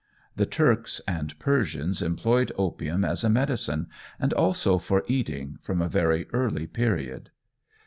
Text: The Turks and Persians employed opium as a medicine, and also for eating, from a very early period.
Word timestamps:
The 0.35 0.47
Turks 0.47 0.99
and 1.07 1.37
Persians 1.37 2.01
employed 2.01 2.51
opium 2.57 3.05
as 3.05 3.23
a 3.23 3.29
medicine, 3.29 3.85
and 4.19 4.33
also 4.33 4.79
for 4.79 5.03
eating, 5.07 5.59
from 5.61 5.79
a 5.79 5.87
very 5.87 6.25
early 6.33 6.65
period. 6.65 7.29